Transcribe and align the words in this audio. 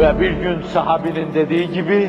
Ve 0.00 0.20
bir 0.20 0.30
gün 0.30 0.62
sahabinin 0.62 1.34
dediği 1.34 1.70
gibi, 1.72 2.08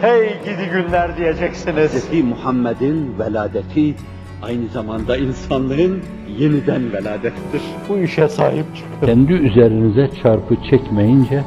hey 0.00 0.28
gidi 0.28 0.70
günler 0.72 1.16
diyeceksiniz. 1.16 2.12
Hz. 2.12 2.24
Muhammed'in 2.24 3.18
veladeti 3.18 3.94
aynı 4.42 4.66
zamanda 4.68 5.16
insanlığın 5.16 6.02
yeniden 6.38 6.92
veladettir. 6.92 7.62
Bu 7.88 7.98
işe 7.98 8.28
sahip 8.28 8.64
çıkın. 8.76 9.06
Kendi 9.06 9.32
üzerinize 9.32 10.08
çarpı 10.22 10.56
çekmeyince 10.70 11.42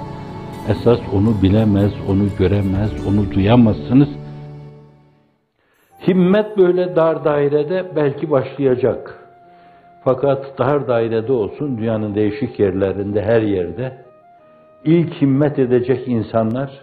esas 0.69 0.99
onu 1.13 1.41
bilemez, 1.41 1.91
onu 2.09 2.23
göremez, 2.39 2.91
onu 3.07 3.31
duyamazsınız. 3.31 4.09
Himmet 6.07 6.57
böyle 6.57 6.95
dar 6.95 7.25
dairede 7.25 7.85
belki 7.95 8.31
başlayacak. 8.31 9.19
Fakat 10.03 10.59
dar 10.59 10.87
dairede 10.87 11.31
olsun, 11.31 11.77
dünyanın 11.77 12.15
değişik 12.15 12.59
yerlerinde, 12.59 13.21
her 13.21 13.41
yerde 13.41 14.03
ilk 14.85 15.21
himmet 15.21 15.59
edecek 15.59 16.07
insanlar 16.07 16.81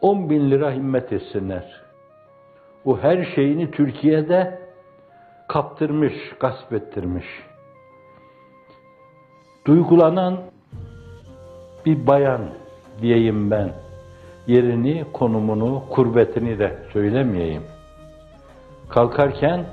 10 0.00 0.30
bin 0.30 0.50
lira 0.50 0.72
himmet 0.72 1.12
etsinler. 1.12 1.82
O 2.84 2.98
her 2.98 3.24
şeyini 3.34 3.70
Türkiye'de 3.70 4.58
kaptırmış, 5.48 6.14
gasp 6.40 6.72
ettirmiş. 6.72 7.26
Duygulanan 9.66 10.38
bir 11.86 12.06
bayan 12.06 12.40
diyeyim 13.02 13.50
ben. 13.50 13.72
Yerini, 14.46 15.04
konumunu, 15.12 15.82
kurbetini 15.90 16.58
de 16.58 16.78
söylemeyeyim. 16.92 17.62
Kalkarken 18.88 19.64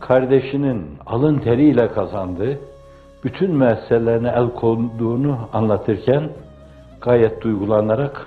kardeşinin 0.00 0.98
alın 1.06 1.38
teriyle 1.38 1.88
kazandığı 1.88 2.58
bütün 3.26 3.56
müesseselerine 3.56 4.28
el 4.28 4.50
konduğunu 4.50 5.48
anlatırken 5.52 6.30
gayet 7.00 7.42
duygulanarak 7.42 8.26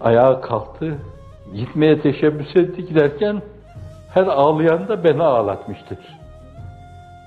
ayağa 0.00 0.40
kalktı. 0.40 0.98
Gitmeye 1.54 2.00
teşebbüs 2.00 2.56
etti 2.56 2.86
giderken 2.86 3.42
her 4.14 4.26
ağlayan 4.26 4.88
da 4.88 5.04
beni 5.04 5.22
ağlatmıştır. 5.22 5.98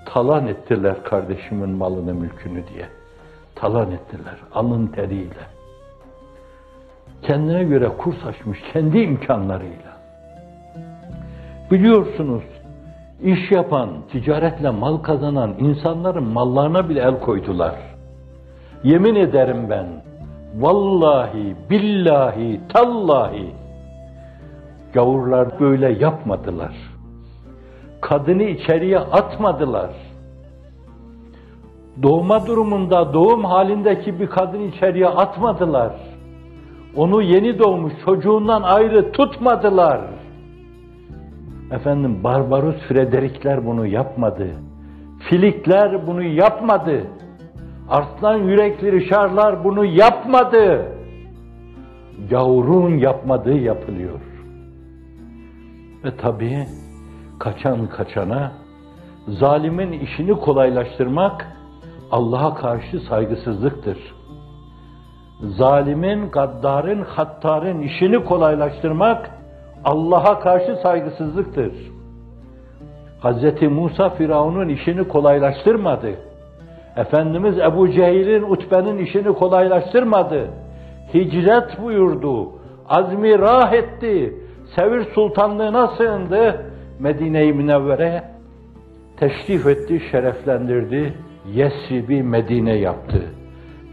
Talan 0.06 0.48
ettiler 0.48 1.04
kardeşimin 1.04 1.70
malını, 1.70 2.14
mülkünü 2.14 2.68
diye. 2.68 2.86
Talan 3.56 3.92
ettiler 3.92 4.36
alın 4.54 4.88
teriyle. 4.88 5.44
Kendine 7.22 7.64
göre 7.64 7.90
kurs 7.98 8.26
açmış 8.26 8.60
kendi 8.74 9.00
imkanlarıyla. 9.00 9.94
Biliyorsunuz 11.72 12.44
iş 13.24 13.52
yapan, 13.52 13.90
ticaretle 14.12 14.70
mal 14.70 14.98
kazanan 14.98 15.54
insanların 15.60 16.24
mallarına 16.24 16.90
bile 16.90 17.00
el 17.00 17.20
koydular. 17.20 17.76
Yemin 18.84 19.16
ederim 19.16 19.70
ben, 19.70 19.86
vallahi, 20.60 21.56
billahi, 21.70 22.60
tallahi, 22.74 23.48
gavurlar 24.94 25.60
böyle 25.60 25.90
yapmadılar. 25.92 26.74
Kadını 28.02 28.44
içeriye 28.44 29.00
atmadılar. 29.00 29.90
Doğma 32.04 32.48
durumunda, 32.48 33.14
doğum 33.14 33.44
halindeki 33.44 34.20
bir 34.20 34.28
kadın 34.28 34.60
içeriye 34.60 35.08
atmadılar. 35.08 35.94
Onu 36.96 37.22
yeni 37.22 37.60
doğmuş 37.60 37.94
çocuğundan 38.06 38.62
ayrı 38.62 39.12
tutmadılar. 39.12 40.02
Efendim 41.74 42.24
Barbaros 42.24 42.76
Frederikler 42.76 43.66
bunu 43.66 43.88
yapmadı. 43.88 44.48
Filikler 45.20 46.08
bunu 46.08 46.24
yapmadı. 46.24 47.08
Arslan 47.90 48.38
yürekli 48.38 48.92
Rişarlar 48.92 49.64
bunu 49.64 49.86
yapmadı. 49.86 50.86
Gavurun 52.30 52.98
yapmadığı 52.98 53.58
yapılıyor. 53.58 54.20
Ve 56.04 56.18
tabii 56.18 56.66
kaçan 57.40 57.88
kaçana, 57.88 58.52
zalimin 59.28 59.92
işini 59.92 60.40
kolaylaştırmak 60.40 61.48
Allah'a 62.12 62.56
karşı 62.56 63.00
saygısızlıktır. 63.00 63.98
Zalimin, 65.42 66.30
gaddarın, 66.30 67.02
hattarın 67.02 67.82
işini 67.82 68.24
kolaylaştırmak 68.24 69.43
Allah'a 69.86 70.40
karşı 70.40 70.76
saygısızlıktır. 70.76 71.72
Hz. 73.24 73.62
Musa 73.62 74.10
Firavun'un 74.10 74.70
işini 74.70 75.08
kolaylaştırmadı. 75.08 76.10
Efendimiz 76.98 77.60
Ebu 77.60 77.92
Cehil'in, 77.92 78.44
Utbe'nin 78.44 78.98
işini 78.98 79.34
kolaylaştırmadı. 79.34 80.48
Hicret 81.14 81.82
buyurdu. 81.82 82.50
Azmi 82.90 83.40
rah 83.40 83.74
etti. 83.74 84.34
Sevir 84.76 85.06
Sultanlığına 85.16 85.88
sığındı. 85.88 86.66
Medine-i 87.00 87.54
Münevvere 87.54 88.24
teşrif 89.18 89.68
etti, 89.68 90.02
şereflendirdi. 90.12 91.14
Yesrib'i 91.54 92.24
Medine 92.24 92.74
yaptı. 92.74 93.22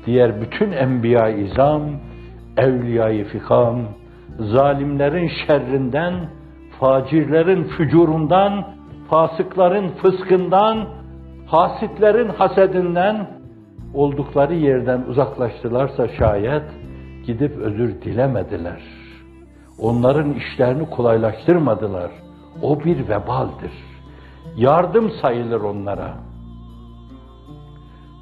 Diğer 0.06 0.40
bütün 0.40 0.72
enbiya-i 0.72 1.44
izam, 1.44 1.82
evliya-i 2.56 3.24
fikam, 3.24 3.78
zalimlerin 4.40 5.30
şerrinden, 5.46 6.14
facirlerin 6.80 7.64
fücurundan, 7.64 8.64
fasıkların 9.10 9.88
fıskından, 9.88 10.86
hasitlerin 11.46 12.28
hasedinden 12.28 13.26
oldukları 13.94 14.54
yerden 14.54 15.02
uzaklaştılarsa 15.02 16.08
şayet 16.08 16.62
gidip 17.26 17.56
özür 17.56 18.02
dilemediler. 18.02 18.80
Onların 19.78 20.32
işlerini 20.32 20.90
kolaylaştırmadılar. 20.90 22.10
O 22.62 22.80
bir 22.80 23.08
vebaldir. 23.08 23.72
Yardım 24.56 25.10
sayılır 25.22 25.60
onlara. 25.60 26.14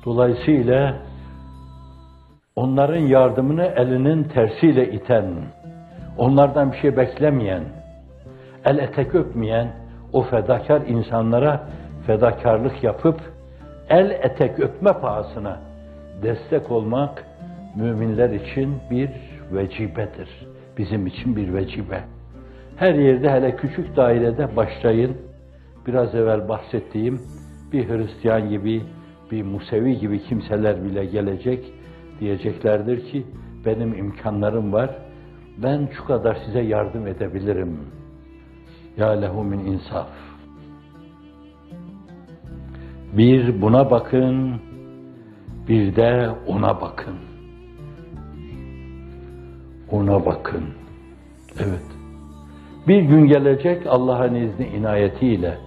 Dolayısıyla 0.04 0.96
onların 2.56 3.00
yardımını 3.00 3.64
elinin 3.64 4.24
tersiyle 4.24 4.92
iten, 4.92 5.24
onlardan 6.18 6.72
bir 6.72 6.76
şey 6.76 6.96
beklemeyen, 6.96 7.62
el 8.64 8.78
etek 8.78 9.14
öpmeyen 9.14 9.68
o 10.12 10.22
fedakar 10.22 10.80
insanlara 10.80 11.68
fedakarlık 12.06 12.84
yapıp 12.84 13.20
el 13.88 14.10
etek 14.10 14.60
öpme 14.60 14.92
pahasına 14.92 15.60
destek 16.22 16.70
olmak 16.70 17.24
müminler 17.76 18.30
için 18.30 18.76
bir 18.90 19.10
vecibedir. 19.52 20.28
Bizim 20.78 21.06
için 21.06 21.36
bir 21.36 21.54
vecibe. 21.54 22.00
Her 22.76 22.94
yerde 22.94 23.30
hele 23.30 23.56
küçük 23.56 23.96
dairede 23.96 24.56
başlayın. 24.56 25.16
Biraz 25.86 26.14
evvel 26.14 26.48
bahsettiğim 26.48 27.20
bir 27.72 27.88
Hristiyan 27.88 28.48
gibi, 28.48 28.82
bir 29.30 29.42
Musevi 29.42 29.98
gibi 29.98 30.22
kimseler 30.22 30.84
bile 30.84 31.04
gelecek 31.04 31.64
diyeceklerdir 32.20 33.10
ki 33.10 33.26
benim 33.66 33.98
imkanlarım 33.98 34.72
var. 34.72 34.90
Ben 35.62 35.88
şu 35.96 36.04
kadar 36.04 36.38
size 36.46 36.60
yardım 36.60 37.06
edebilirim. 37.06 37.78
Ya 38.96 39.08
lehu 39.08 39.44
min 39.44 39.58
insaf. 39.58 40.08
Bir 43.12 43.62
buna 43.62 43.90
bakın, 43.90 44.60
bir 45.68 45.96
de 45.96 46.30
ona 46.46 46.80
bakın. 46.80 47.14
Ona 49.90 50.26
bakın. 50.26 50.64
Evet. 51.58 51.86
Bir 52.88 53.02
gün 53.02 53.26
gelecek 53.26 53.86
Allah'ın 53.86 54.34
izni 54.34 54.66
inayetiyle 54.66 55.58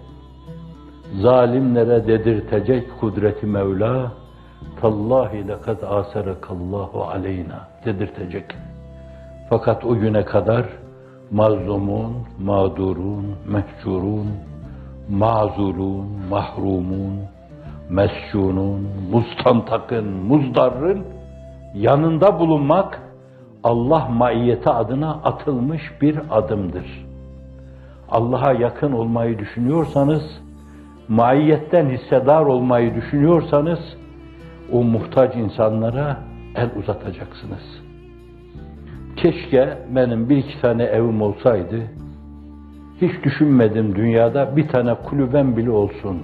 zalimlere 1.21 2.07
dedirtecek 2.07 2.99
kudreti 2.99 3.45
Mevla 3.45 4.13
tallahi 4.81 5.47
lekad 5.47 5.81
asarakallahu 5.81 7.03
aleyna 7.03 7.69
dedirtecek. 7.85 8.45
Fakat 9.51 9.85
o 9.85 9.95
güne 9.99 10.25
kadar 10.25 10.65
mazlumun, 11.31 12.13
mağdurun, 12.39 13.35
mehcurun, 13.47 14.27
mazurun, 15.09 16.07
mahrumun, 16.29 17.13
mescunun, 17.89 18.87
mustantakın, 19.11 20.05
muzdarrın 20.07 21.03
yanında 21.75 22.39
bulunmak 22.39 23.01
Allah 23.63 24.07
maiyeti 24.07 24.69
adına 24.69 25.11
atılmış 25.11 25.81
bir 26.01 26.19
adımdır. 26.29 27.05
Allah'a 28.09 28.53
yakın 28.53 28.91
olmayı 28.91 29.39
düşünüyorsanız, 29.39 30.23
maiyetten 31.07 31.89
hissedar 31.89 32.45
olmayı 32.45 32.95
düşünüyorsanız, 32.95 33.79
o 34.71 34.83
muhtaç 34.83 35.35
insanlara 35.35 36.17
el 36.55 36.69
uzatacaksınız. 36.79 37.90
Keşke 39.21 39.77
benim 39.95 40.29
bir 40.29 40.37
iki 40.37 40.61
tane 40.61 40.83
evim 40.83 41.21
olsaydı, 41.21 41.81
hiç 43.01 43.23
düşünmedim 43.23 43.95
dünyada 43.95 44.55
bir 44.57 44.67
tane 44.67 44.95
kulübem 44.95 45.57
bile 45.57 45.71
olsun. 45.71 46.21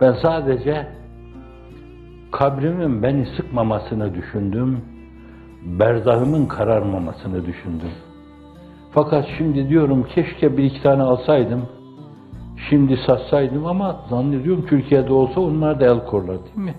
Ben 0.00 0.12
sadece 0.22 0.86
kabrimin 2.32 3.02
beni 3.02 3.26
sıkmamasını 3.36 4.14
düşündüm. 4.14 4.80
berzahımın 5.64 6.46
kararmamasını 6.46 7.46
düşündüm. 7.46 7.90
Fakat 8.92 9.26
şimdi 9.38 9.68
diyorum 9.68 10.06
keşke 10.14 10.56
bir 10.56 10.64
iki 10.64 10.82
tane 10.82 11.02
alsaydım, 11.02 11.62
şimdi 12.70 12.96
satsaydım 13.06 13.66
ama 13.66 14.00
zannediyorum 14.10 14.66
Türkiye'de 14.66 15.12
olsa 15.12 15.40
onlar 15.40 15.80
da 15.80 15.86
el 15.86 16.04
korlar 16.04 16.36
değil 16.44 16.56
mi? 16.56 16.74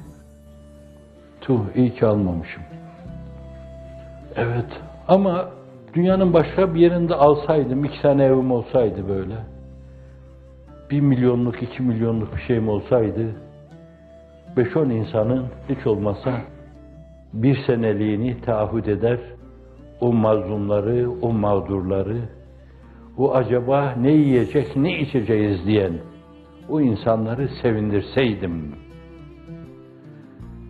Tuh 1.41 1.59
iyi 1.75 1.93
ki 1.93 2.05
almamışım. 2.05 2.63
Evet 4.37 4.81
ama 5.07 5.49
dünyanın 5.93 6.33
başka 6.33 6.75
bir 6.75 6.79
yerinde 6.79 7.15
alsaydım, 7.15 7.85
iki 7.85 8.01
tane 8.01 8.23
evim 8.23 8.51
olsaydı 8.51 9.09
böyle, 9.09 9.35
bir 10.91 11.01
milyonluk, 11.01 11.63
iki 11.63 11.83
milyonluk 11.83 12.35
bir 12.35 12.41
şeyim 12.41 12.69
olsaydı, 12.69 13.35
beş 14.57 14.77
on 14.77 14.89
insanın 14.89 15.45
hiç 15.69 15.87
olmasa 15.87 16.31
bir 17.33 17.65
seneliğini 17.65 18.41
taahhüt 18.41 18.87
eder, 18.87 19.19
o 20.01 20.13
mazlumları, 20.13 21.11
o 21.21 21.33
mağdurları, 21.33 22.17
o 23.17 23.33
acaba 23.33 23.93
ne 24.01 24.11
yiyecek, 24.11 24.75
ne 24.75 24.99
içeceğiz 24.99 25.65
diyen 25.65 25.93
o 26.69 26.81
insanları 26.81 27.49
sevindirseydim, 27.61 28.75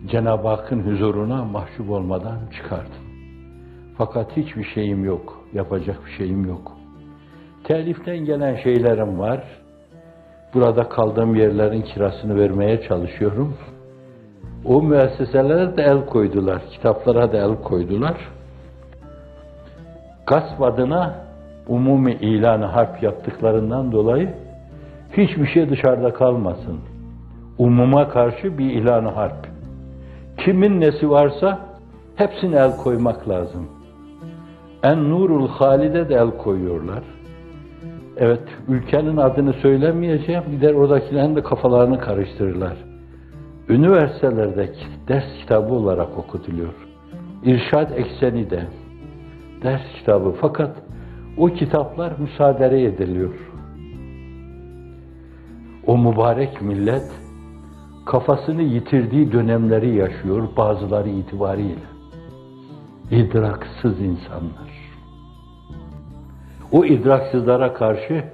Cenab-ı 0.06 0.48
Hakk'ın 0.48 0.80
huzuruna 0.80 1.44
mahcup 1.44 1.90
olmadan 1.90 2.38
çıkardım. 2.56 3.05
Fakat 3.98 4.36
hiçbir 4.36 4.64
şeyim 4.64 5.04
yok, 5.04 5.40
yapacak 5.52 5.96
bir 6.06 6.10
şeyim 6.10 6.44
yok. 6.44 6.72
Teliften 7.64 8.18
gelen 8.18 8.56
şeylerim 8.56 9.18
var. 9.18 9.44
Burada 10.54 10.88
kaldığım 10.88 11.34
yerlerin 11.34 11.82
kirasını 11.82 12.36
vermeye 12.36 12.82
çalışıyorum. 12.88 13.56
O 14.64 14.82
müesseselere 14.82 15.76
de 15.76 15.82
el 15.82 16.06
koydular, 16.06 16.62
kitaplara 16.70 17.32
da 17.32 17.36
el 17.36 17.56
koydular. 17.56 18.16
Gasp 20.26 20.62
adına 20.62 21.14
umumi 21.68 22.12
ilanı 22.12 22.64
harp 22.64 23.02
yaptıklarından 23.02 23.92
dolayı 23.92 24.34
hiçbir 25.12 25.46
şey 25.46 25.70
dışarıda 25.70 26.12
kalmasın. 26.12 26.80
Umuma 27.58 28.08
karşı 28.08 28.58
bir 28.58 28.70
ilanı 28.70 29.08
harp. 29.08 29.46
Kimin 30.38 30.80
nesi 30.80 31.10
varsa 31.10 31.58
hepsine 32.16 32.56
el 32.56 32.76
koymak 32.76 33.28
lazım. 33.28 33.75
En 34.82 35.10
Nurul 35.10 35.48
Halide 35.48 36.08
de 36.08 36.14
el 36.14 36.30
koyuyorlar. 36.30 37.02
Evet, 38.16 38.42
ülkenin 38.68 39.16
adını 39.16 39.52
söylemeyeceğim, 39.52 40.42
gider 40.50 40.74
oradakilerin 40.74 41.36
de 41.36 41.42
kafalarını 41.42 42.00
karıştırırlar. 42.00 42.76
Üniversitelerde 43.68 44.72
ders 45.08 45.24
kitabı 45.40 45.74
olarak 45.74 46.18
okutuluyor. 46.18 46.74
İrşad 47.44 47.90
ekseni 47.90 48.50
de 48.50 48.62
ders 49.62 49.82
kitabı. 49.98 50.34
Fakat 50.40 50.76
o 51.38 51.46
kitaplar 51.46 52.12
müsaade 52.18 52.84
ediliyor. 52.84 53.34
O 55.86 55.98
mübarek 55.98 56.62
millet 56.62 57.12
kafasını 58.06 58.62
yitirdiği 58.62 59.32
dönemleri 59.32 59.94
yaşıyor 59.94 60.48
bazıları 60.56 61.08
itibariyle. 61.08 61.95
İdraksız 63.10 64.00
insanlar. 64.00 64.76
O 66.72 66.84
idraksızlara 66.84 67.74
karşı 67.74 68.24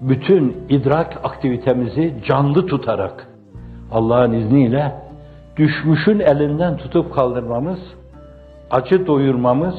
bütün 0.00 0.56
idrak 0.68 1.20
aktivitemizi 1.24 2.14
canlı 2.28 2.66
tutarak 2.66 3.28
Allah'ın 3.92 4.32
izniyle 4.32 4.92
düşmüşün 5.56 6.20
elinden 6.20 6.76
tutup 6.76 7.14
kaldırmamız, 7.14 7.78
acı 8.70 9.06
doyurmamız, 9.06 9.74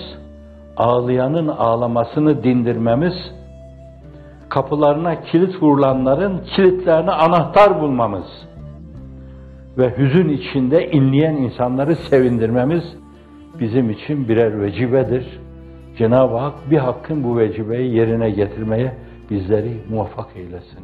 ağlayanın 0.77 1.47
ağlamasını 1.47 2.43
dindirmemiz, 2.43 3.13
kapılarına 4.49 5.21
kilit 5.21 5.63
vurulanların 5.63 6.41
kilitlerine 6.55 7.11
anahtar 7.11 7.81
bulmamız 7.81 8.25
ve 9.77 9.97
hüzün 9.97 10.29
içinde 10.29 10.91
inleyen 10.91 11.35
insanları 11.35 11.95
sevindirmemiz 11.95 12.83
bizim 13.59 13.89
için 13.89 14.29
birer 14.29 14.61
vecibedir. 14.61 15.39
Cenab-ı 15.97 16.37
Hak 16.37 16.71
bir 16.71 16.77
hakkın 16.77 17.23
bu 17.23 17.37
vecibeyi 17.37 17.95
yerine 17.95 18.29
getirmeye 18.29 18.93
bizleri 19.31 19.73
muvaffak 19.89 20.27
eylesin. 20.35 20.79